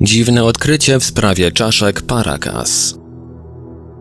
Dziwne 0.00 0.44
odkrycie 0.44 1.00
w 1.00 1.04
sprawie 1.04 1.52
czaszek 1.52 2.02
Paracas. 2.02 2.94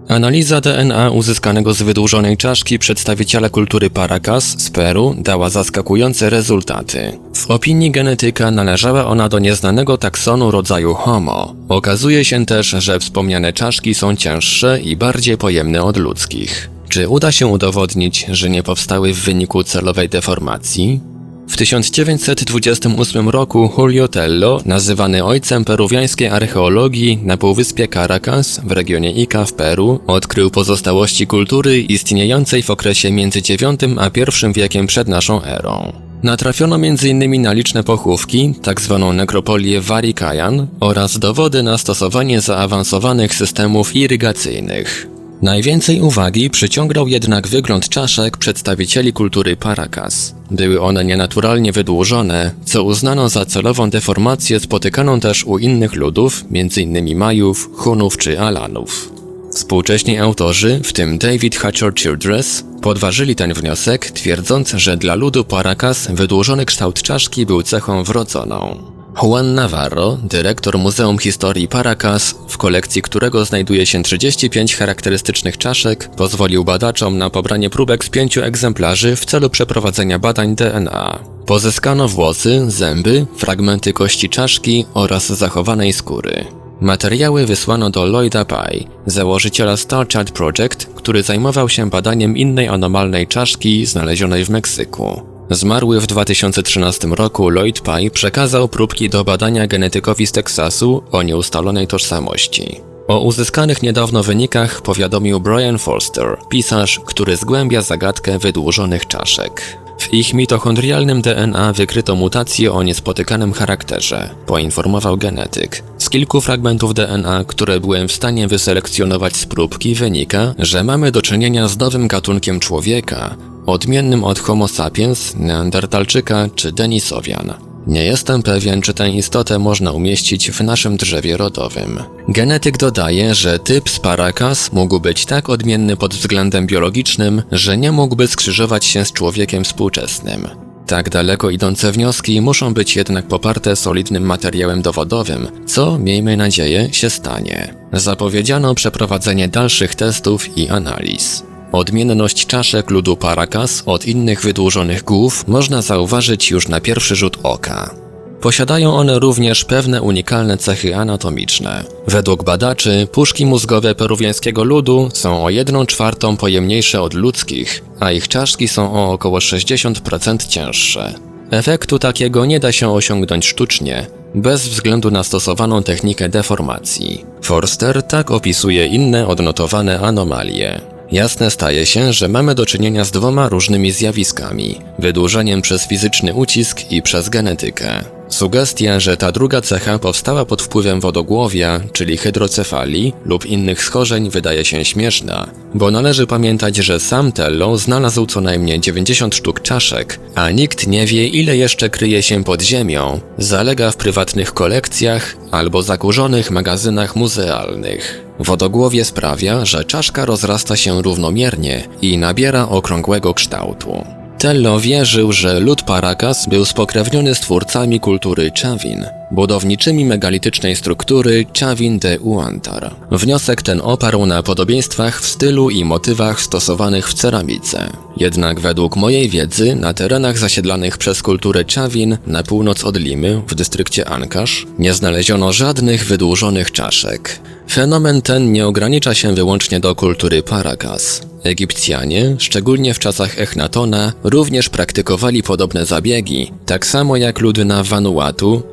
Analiza 0.07 0.61
DNA 0.61 1.09
uzyskanego 1.09 1.73
z 1.73 1.81
wydłużonej 1.81 2.37
czaszki 2.37 2.79
przedstawiciela 2.79 3.49
kultury 3.49 3.89
Paracas 3.89 4.61
z 4.61 4.69
Peru 4.69 5.15
dała 5.19 5.49
zaskakujące 5.49 6.29
rezultaty. 6.29 7.19
W 7.35 7.51
opinii 7.51 7.91
genetyka 7.91 8.51
należała 8.51 9.05
ona 9.07 9.29
do 9.29 9.39
nieznanego 9.39 9.97
taksonu 9.97 10.51
rodzaju 10.51 10.93
Homo. 10.93 11.55
Okazuje 11.69 12.25
się 12.25 12.45
też, 12.45 12.67
że 12.67 12.99
wspomniane 12.99 13.53
czaszki 13.53 13.93
są 13.93 14.15
cięższe 14.15 14.79
i 14.81 14.95
bardziej 14.95 15.37
pojemne 15.37 15.83
od 15.83 15.97
ludzkich. 15.97 16.69
Czy 16.89 17.09
uda 17.09 17.31
się 17.31 17.47
udowodnić, 17.47 18.25
że 18.31 18.49
nie 18.49 18.63
powstały 18.63 19.13
w 19.13 19.19
wyniku 19.19 19.63
celowej 19.63 20.09
deformacji? 20.09 20.99
W 21.47 21.57
1928 21.57 23.29
roku 23.29 23.69
Julio 23.77 24.07
Tello, 24.07 24.61
nazywany 24.65 25.23
ojcem 25.23 25.65
peruwiańskiej 25.65 26.27
archeologii 26.27 27.19
na 27.23 27.37
półwyspie 27.37 27.87
Caracas 27.87 28.61
w 28.63 28.71
regionie 28.71 29.11
Ica 29.11 29.45
w 29.45 29.53
Peru, 29.53 29.99
odkrył 30.07 30.51
pozostałości 30.51 31.27
kultury 31.27 31.81
istniejącej 31.81 32.63
w 32.63 32.69
okresie 32.69 33.11
między 33.11 33.39
IX 33.39 33.83
a 33.97 34.07
I 34.07 34.53
wiekiem 34.53 34.87
przed 34.87 35.07
naszą 35.07 35.43
erą. 35.43 35.93
Natrafiono 36.23 36.75
m.in. 36.75 37.41
na 37.41 37.53
liczne 37.53 37.83
pochówki, 37.83 38.53
tzw. 38.63 39.05
Tak 39.07 39.15
nekropolię 39.15 39.81
Warikajan 39.81 40.67
oraz 40.79 41.19
dowody 41.19 41.63
na 41.63 41.77
stosowanie 41.77 42.41
zaawansowanych 42.41 43.35
systemów 43.35 43.95
irygacyjnych. 43.95 45.16
Najwięcej 45.41 46.01
uwagi 46.01 46.49
przyciągał 46.49 47.07
jednak 47.07 47.47
wygląd 47.47 47.89
czaszek 47.89 48.37
przedstawicieli 48.37 49.13
kultury 49.13 49.55
Paracas. 49.55 50.35
Były 50.51 50.81
one 50.81 51.05
nienaturalnie 51.05 51.71
wydłużone, 51.71 52.51
co 52.65 52.83
uznano 52.83 53.29
za 53.29 53.45
celową 53.45 53.89
deformację 53.89 54.59
spotykaną 54.59 55.19
też 55.19 55.43
u 55.43 55.57
innych 55.57 55.95
ludów, 55.95 56.45
m.in. 56.53 57.17
Majów, 57.17 57.69
Hunów 57.73 58.17
czy 58.17 58.39
Alanów. 58.39 59.13
Współcześni 59.53 60.17
autorzy, 60.17 60.81
w 60.83 60.93
tym 60.93 61.17
David 61.17 61.55
Hatcher 61.55 61.93
Childress, 61.95 62.63
podważyli 62.81 63.35
ten 63.35 63.53
wniosek, 63.53 64.11
twierdząc, 64.11 64.71
że 64.71 64.97
dla 64.97 65.15
ludu 65.15 65.43
Paracas 65.45 66.07
wydłużony 66.11 66.65
kształt 66.65 67.01
czaszki 67.01 67.45
był 67.45 67.63
cechą 67.63 68.03
wrodzoną. 68.03 68.96
Juan 69.23 69.55
Navarro, 69.55 70.17
dyrektor 70.23 70.77
Muzeum 70.77 71.17
Historii 71.17 71.67
Paracas, 71.67 72.35
w 72.47 72.57
kolekcji 72.57 73.01
którego 73.01 73.45
znajduje 73.45 73.85
się 73.85 74.03
35 74.03 74.75
charakterystycznych 74.75 75.57
czaszek, 75.57 76.09
pozwolił 76.15 76.63
badaczom 76.63 77.17
na 77.17 77.29
pobranie 77.29 77.69
próbek 77.69 78.05
z 78.05 78.09
pięciu 78.09 78.43
egzemplarzy 78.43 79.15
w 79.15 79.25
celu 79.25 79.49
przeprowadzenia 79.49 80.19
badań 80.19 80.55
DNA. 80.55 81.19
Pozyskano 81.45 82.07
włosy, 82.07 82.65
zęby, 82.67 83.25
fragmenty 83.37 83.93
kości 83.93 84.29
czaszki 84.29 84.85
oraz 84.93 85.27
zachowanej 85.27 85.93
skóry. 85.93 86.45
Materiały 86.81 87.45
wysłano 87.45 87.89
do 87.89 88.05
Lloyda 88.05 88.45
Pye, 88.45 88.83
założyciela 89.05 89.77
Star 89.77 90.07
Child 90.07 90.31
Project, 90.31 90.85
który 90.95 91.23
zajmował 91.23 91.69
się 91.69 91.89
badaniem 91.89 92.37
innej 92.37 92.67
anomalnej 92.67 93.27
czaszki 93.27 93.85
znalezionej 93.85 94.45
w 94.45 94.49
Meksyku. 94.49 95.36
Zmarły 95.49 96.01
w 96.01 96.07
2013 96.07 97.07
roku 97.07 97.49
Lloyd 97.49 97.81
Pye 97.81 98.11
przekazał 98.11 98.67
próbki 98.67 99.09
do 99.09 99.23
badania 99.23 99.67
genetykowi 99.67 100.27
z 100.27 100.31
Teksasu 100.31 101.03
o 101.11 101.23
nieustalonej 101.23 101.87
tożsamości. 101.87 102.81
O 103.07 103.19
uzyskanych 103.19 103.83
niedawno 103.83 104.23
wynikach 104.23 104.81
powiadomił 104.81 105.39
Brian 105.39 105.77
Forster, 105.77 106.37
pisarz, 106.49 106.99
który 107.05 107.37
zgłębia 107.37 107.81
zagadkę 107.81 108.39
wydłużonych 108.39 109.07
czaszek. 109.07 109.77
W 109.99 110.13
ich 110.13 110.33
mitochondrialnym 110.33 111.21
DNA 111.21 111.73
wykryto 111.73 112.15
mutację 112.15 112.73
o 112.73 112.83
niespotykanym 112.83 113.53
charakterze, 113.53 114.29
poinformował 114.45 115.17
genetyk. 115.17 115.83
Z 115.97 116.09
kilku 116.09 116.41
fragmentów 116.41 116.93
DNA, 116.93 117.43
które 117.47 117.79
byłem 117.79 118.07
w 118.07 118.11
stanie 118.11 118.47
wyselekcjonować 118.47 119.35
z 119.35 119.45
próbki, 119.45 119.95
wynika, 119.95 120.53
że 120.59 120.83
mamy 120.83 121.11
do 121.11 121.21
czynienia 121.21 121.67
z 121.67 121.77
nowym 121.77 122.07
gatunkiem 122.07 122.59
człowieka, 122.59 123.35
odmiennym 123.67 124.23
od 124.23 124.39
Homo 124.39 124.67
sapiens, 124.67 125.35
Neandertalczyka 125.35 126.49
czy 126.55 126.71
Denisowian. 126.71 127.53
Nie 127.87 128.05
jestem 128.05 128.43
pewien, 128.43 128.81
czy 128.81 128.93
tę 128.93 129.09
istotę 129.09 129.59
można 129.59 129.91
umieścić 129.91 130.51
w 130.51 130.61
naszym 130.61 130.97
drzewie 130.97 131.37
rodowym. 131.37 132.03
Genetyk 132.29 132.77
dodaje, 132.77 133.35
że 133.35 133.59
typ 133.59 133.89
Sparacas 133.89 134.73
mógł 134.73 134.99
być 134.99 135.25
tak 135.25 135.49
odmienny 135.49 135.97
pod 135.97 136.15
względem 136.15 136.67
biologicznym, 136.67 137.41
że 137.51 137.77
nie 137.77 137.91
mógłby 137.91 138.27
skrzyżować 138.27 138.85
się 138.85 139.05
z 139.05 139.11
człowiekiem 139.11 139.63
współczesnym. 139.63 140.47
Tak 140.87 141.09
daleko 141.09 141.49
idące 141.49 141.91
wnioski 141.91 142.41
muszą 142.41 142.73
być 142.73 142.95
jednak 142.95 143.27
poparte 143.27 143.75
solidnym 143.75 144.23
materiałem 144.23 144.81
dowodowym, 144.81 145.47
co, 145.65 145.99
miejmy 145.99 146.37
nadzieję, 146.37 146.89
się 146.91 147.09
stanie. 147.09 147.75
Zapowiedziano 147.93 148.75
przeprowadzenie 148.75 149.47
dalszych 149.47 149.95
testów 149.95 150.57
i 150.57 150.69
analiz. 150.69 151.43
Odmienność 151.77 152.45
czaszek 152.45 152.89
ludu 152.89 153.17
Paracas 153.17 153.83
od 153.85 154.05
innych 154.05 154.41
wydłużonych 154.41 155.03
głów 155.03 155.47
można 155.47 155.81
zauważyć 155.81 156.51
już 156.51 156.67
na 156.67 156.81
pierwszy 156.81 157.15
rzut 157.15 157.37
oka. 157.43 157.95
Posiadają 158.41 158.95
one 158.95 159.19
również 159.19 159.65
pewne 159.65 160.01
unikalne 160.01 160.57
cechy 160.57 160.95
anatomiczne. 160.95 161.83
Według 162.07 162.43
badaczy 162.43 163.07
puszki 163.11 163.45
mózgowe 163.45 163.95
peruwiańskiego 163.95 164.63
ludu 164.63 165.09
są 165.13 165.45
o 165.45 165.49
1 165.49 165.85
czwartą 165.85 166.37
pojemniejsze 166.37 167.01
od 167.01 167.13
ludzkich, 167.13 167.83
a 167.99 168.11
ich 168.11 168.27
czaszki 168.27 168.67
są 168.67 168.93
o 168.93 169.11
około 169.11 169.39
60% 169.39 170.47
cięższe. 170.47 171.13
Efektu 171.51 171.99
takiego 171.99 172.45
nie 172.45 172.59
da 172.59 172.71
się 172.71 172.93
osiągnąć 172.93 173.45
sztucznie, 173.45 174.07
bez 174.35 174.67
względu 174.67 175.11
na 175.11 175.23
stosowaną 175.23 175.83
technikę 175.83 176.29
deformacji. 176.29 177.25
Forster 177.41 178.03
tak 178.03 178.31
opisuje 178.31 178.85
inne 178.85 179.27
odnotowane 179.27 179.99
anomalie. 179.99 180.96
Jasne 181.11 181.51
staje 181.51 181.85
się, 181.85 182.13
że 182.13 182.27
mamy 182.27 182.55
do 182.55 182.65
czynienia 182.65 183.05
z 183.05 183.11
dwoma 183.11 183.49
różnymi 183.49 183.91
zjawiskami: 183.91 184.81
wydłużeniem 184.99 185.61
przez 185.61 185.87
fizyczny 185.87 186.33
ucisk 186.33 186.91
i 186.91 187.01
przez 187.01 187.29
genetykę. 187.29 188.03
Sugestia, 188.29 188.99
że 188.99 189.17
ta 189.17 189.31
druga 189.31 189.61
cecha 189.61 189.99
powstała 189.99 190.45
pod 190.45 190.61
wpływem 190.61 190.99
wodogłowia, 190.99 191.79
czyli 191.93 192.17
hydrocefalii 192.17 193.13
lub 193.25 193.45
innych 193.45 193.83
schorzeń 193.83 194.29
wydaje 194.29 194.65
się 194.65 194.85
śmieszna, 194.85 195.47
bo 195.73 195.91
należy 195.91 196.27
pamiętać, 196.27 196.75
że 196.75 196.99
sam 196.99 197.31
Tello 197.31 197.77
znalazł 197.77 198.25
co 198.25 198.41
najmniej 198.41 198.79
90 198.79 199.35
sztuk 199.35 199.61
czaszek, 199.61 200.19
a 200.35 200.51
nikt 200.51 200.87
nie 200.87 201.05
wie 201.05 201.27
ile 201.27 201.57
jeszcze 201.57 201.89
kryje 201.89 202.23
się 202.23 202.43
pod 202.43 202.61
ziemią, 202.61 203.19
zalega 203.37 203.91
w 203.91 203.97
prywatnych 203.97 204.53
kolekcjach 204.53 205.35
albo 205.51 205.81
zakurzonych 205.81 206.51
magazynach 206.51 207.15
muzealnych. 207.15 208.26
Wodogłowie 208.39 209.05
sprawia, 209.05 209.65
że 209.65 209.85
czaszka 209.85 210.25
rozrasta 210.25 210.75
się 210.75 211.01
równomiernie 211.01 211.83
i 212.01 212.17
nabiera 212.17 212.69
okrągłego 212.69 213.33
kształtu. 213.33 214.05
Tello 214.37 214.79
wierzył, 214.79 215.31
że 215.31 215.59
lud 215.59 215.81
Paracas 215.83 216.49
był 216.49 216.65
spokrewniony 216.65 217.35
z 217.35 217.39
twórcami 217.39 217.99
kultury 217.99 218.51
Chavin, 218.61 219.05
budowniczymi 219.31 220.05
megalitycznej 220.05 220.75
struktury 220.75 221.45
Chavin 221.59 221.99
de 221.99 222.17
Huantar. 222.17 222.95
Wniosek 223.11 223.61
ten 223.61 223.81
oparł 223.83 224.25
na 224.25 224.43
podobieństwach 224.43 225.21
w 225.21 225.27
stylu 225.27 225.69
i 225.69 225.85
motywach 225.85 226.41
stosowanych 226.41 227.09
w 227.09 227.13
ceramice. 227.13 227.89
Jednak 228.17 228.59
według 228.59 228.95
mojej 228.95 229.29
wiedzy 229.29 229.75
na 229.75 229.93
terenach 229.93 230.37
zasiedlanych 230.37 230.97
przez 230.97 231.21
kulturę 231.21 231.63
Chavin 231.75 232.17
na 232.27 232.43
północ 232.43 232.83
od 232.83 232.97
Limy 232.97 233.41
w 233.47 233.55
dystrykcie 233.55 234.09
Ancash 234.09 234.65
nie 234.79 234.93
znaleziono 234.93 235.53
żadnych 235.53 236.05
wydłużonych 236.05 236.71
czaszek. 236.71 237.39
Fenomen 237.71 238.21
ten 238.21 238.51
nie 238.51 238.67
ogranicza 238.67 239.13
się 239.13 239.35
wyłącznie 239.35 239.79
do 239.79 239.95
kultury 239.95 240.43
Paracas. 240.43 241.21
Egipcjanie, 241.43 242.35
szczególnie 242.39 242.93
w 242.93 242.99
czasach 242.99 243.39
Echnatona, 243.39 244.13
również 244.23 244.69
praktykowali 244.69 245.43
podobne 245.43 245.85
zabiegi, 245.85 246.51
tak 246.65 246.85
samo 246.85 247.17
jak 247.17 247.39
ludy 247.39 247.65
na 247.65 247.83
Vanuatu, 247.83 248.63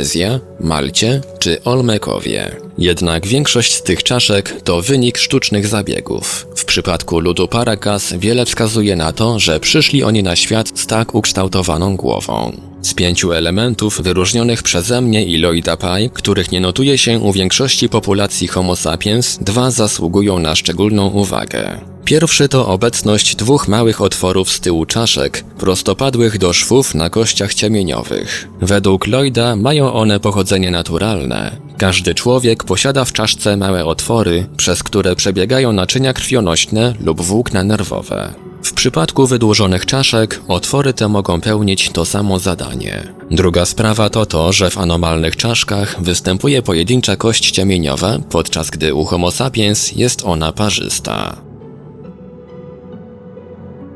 Melanezja, 0.00 0.40
Malcie 0.60 1.20
czy 1.38 1.64
Olmekowie. 1.64 2.56
Jednak 2.78 3.26
większość 3.26 3.72
z 3.72 3.82
tych 3.82 4.02
czaszek 4.02 4.62
to 4.64 4.82
wynik 4.82 5.18
sztucznych 5.18 5.66
zabiegów. 5.66 6.46
W 6.56 6.64
przypadku 6.64 7.20
ludu 7.20 7.48
Paracas 7.48 8.12
wiele 8.12 8.46
wskazuje 8.46 8.96
na 8.96 9.12
to, 9.12 9.38
że 9.38 9.60
przyszli 9.60 10.04
oni 10.04 10.22
na 10.22 10.36
świat 10.36 10.68
z 10.74 10.86
tak 10.86 11.14
ukształtowaną 11.14 11.96
głową. 11.96 12.69
Z 12.82 12.94
pięciu 12.94 13.32
elementów 13.32 14.00
wyróżnionych 14.02 14.62
przeze 14.62 15.00
mnie 15.00 15.24
i 15.24 15.38
Lloyda 15.38 15.76
Pye, 15.76 16.10
których 16.14 16.52
nie 16.52 16.60
notuje 16.60 16.98
się 16.98 17.18
u 17.18 17.32
większości 17.32 17.88
populacji 17.88 18.48
Homo 18.48 18.76
sapiens, 18.76 19.38
dwa 19.40 19.70
zasługują 19.70 20.38
na 20.38 20.56
szczególną 20.56 21.06
uwagę. 21.06 21.80
Pierwszy 22.04 22.48
to 22.48 22.68
obecność 22.68 23.36
dwóch 23.36 23.68
małych 23.68 24.00
otworów 24.00 24.50
z 24.50 24.60
tyłu 24.60 24.86
czaszek, 24.86 25.44
prostopadłych 25.58 26.38
do 26.38 26.52
szwów 26.52 26.94
na 26.94 27.10
kościach 27.10 27.54
ciemieniowych. 27.54 28.48
Według 28.60 29.06
Lloyda 29.06 29.56
mają 29.56 29.92
one 29.92 30.20
pochodzenie 30.20 30.70
naturalne. 30.70 31.56
Każdy 31.78 32.14
człowiek 32.14 32.64
posiada 32.64 33.04
w 33.04 33.12
czaszce 33.12 33.56
małe 33.56 33.84
otwory, 33.84 34.46
przez 34.56 34.82
które 34.82 35.16
przebiegają 35.16 35.72
naczynia 35.72 36.12
krwionośne 36.12 36.94
lub 37.00 37.20
włókna 37.20 37.64
nerwowe. 37.64 38.49
Przypadku 38.80 39.26
wydłużonych 39.26 39.86
czaszek, 39.86 40.40
otwory 40.48 40.94
te 40.94 41.08
mogą 41.08 41.40
pełnić 41.40 41.90
to 41.90 42.04
samo 42.04 42.38
zadanie. 42.38 43.12
Druga 43.30 43.64
sprawa 43.64 44.10
to 44.10 44.26
to, 44.26 44.52
że 44.52 44.70
w 44.70 44.78
anomalnych 44.78 45.36
czaszkach 45.36 46.02
występuje 46.02 46.62
pojedyncza 46.62 47.16
kość 47.16 47.50
ciemieniowa, 47.50 48.18
podczas 48.30 48.70
gdy 48.70 48.94
u 48.94 49.04
Homo 49.04 49.30
sapiens 49.30 49.92
jest 49.92 50.22
ona 50.24 50.52
parzysta. 50.52 51.36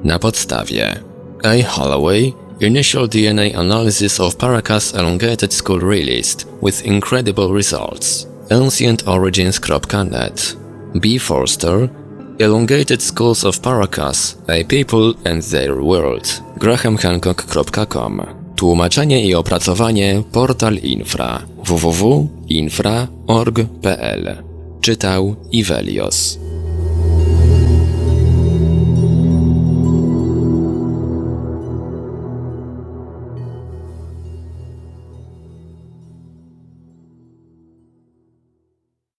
Na 0.04 0.18
podstawie 0.18 1.00
A. 1.44 1.68
Holloway 1.68 2.32
Initial 2.60 3.08
DNA 3.08 3.58
Analysis 3.58 4.20
of 4.20 4.36
Paracas 4.36 4.94
Elongated 4.94 5.54
Skull 5.54 5.80
Released 5.80 6.46
with 6.62 6.86
Incredible 6.86 7.48
Results 7.54 8.26
ancientorigins.net 8.50 10.56
B. 10.94 11.18
Forster 11.18 12.03
Elongated 12.38 13.02
Skulls 13.02 13.44
of 13.44 13.60
Paracas 13.60 14.38
A 14.48 14.64
People 14.64 15.14
and 15.24 15.50
Their 15.50 15.82
World. 15.82 16.42
Grahamhancock.com 16.56 18.22
Tłumaczenie 18.56 19.26
i 19.26 19.34
opracowanie 19.34 20.22
Portal 20.32 20.78
Infra. 20.78 21.42
Www.infra.org.pl 21.64 24.42
Czytał 24.80 25.36
Ivelios 25.52 26.38